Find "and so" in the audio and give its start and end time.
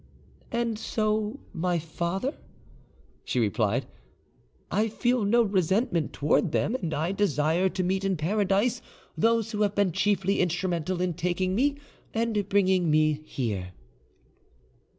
0.51-1.39